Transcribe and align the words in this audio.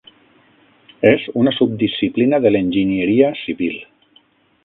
És 1.09 1.25
una 1.41 1.53
subdisciplina 1.57 2.41
de 2.47 2.51
l'enginyeria 2.55 3.31
civil. 3.43 3.77